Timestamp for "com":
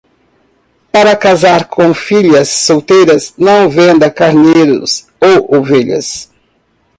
1.65-1.93